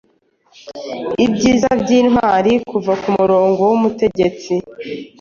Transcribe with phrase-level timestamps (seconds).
[1.25, 4.53] Ibyiza byintwari kuva kumurongo wumutegetsi